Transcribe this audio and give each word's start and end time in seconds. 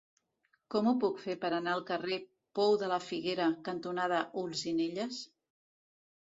Com 0.75 0.87
ho 0.91 0.93
puc 1.01 1.19
fer 1.25 1.35
per 1.43 1.51
anar 1.57 1.75
al 1.79 1.83
carrer 1.89 2.17
Pou 2.61 2.73
de 2.85 2.89
la 2.93 2.97
Figuera 3.09 3.51
cantonada 3.69 4.23
Olzinelles? 4.45 5.21